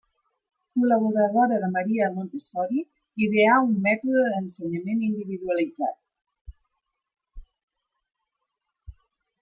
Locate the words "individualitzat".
5.11-5.97